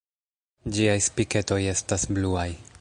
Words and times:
Ĝiaj 0.77 0.95
spiketoj 1.09 1.61
estas 1.77 2.11
bluaj. 2.17 2.51